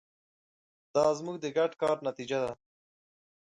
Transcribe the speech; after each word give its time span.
دا 0.93 1.05
زموږ 1.19 1.37
د 1.41 1.45
ګډ 1.57 1.71
کار 1.81 1.97
نتیجه 2.07 2.37
ده. 2.43 2.51